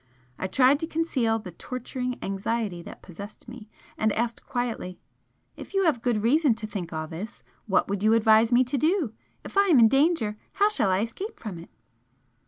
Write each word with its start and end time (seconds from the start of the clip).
I 0.39 0.47
tried 0.47 0.79
to 0.79 0.87
conceal 0.87 1.37
the 1.37 1.51
torturing 1.51 2.17
anxiety 2.23 2.81
that 2.81 3.03
possessed 3.03 3.47
me, 3.47 3.69
and 3.99 4.11
asked 4.13 4.47
quietly 4.47 4.99
"If 5.55 5.75
you 5.75 5.83
have 5.85 6.01
good 6.01 6.23
reason 6.23 6.55
to 6.55 6.65
think 6.65 6.91
all 6.91 7.05
this, 7.07 7.43
what 7.67 7.87
would 7.87 8.01
you 8.01 8.15
advise 8.15 8.51
me 8.51 8.63
to 8.63 8.79
do? 8.79 9.13
If 9.43 9.59
I 9.59 9.67
am 9.67 9.77
in 9.79 9.89
danger 9.89 10.37
how 10.53 10.69
shall 10.69 10.89
I 10.89 11.01
escape 11.01 11.39
from 11.39 11.59
it?" 11.59 11.69